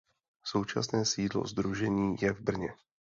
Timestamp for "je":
2.21-2.33